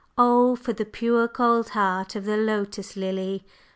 [0.17, 3.45] Oh, for the pure cold heart of the Lotus Lily!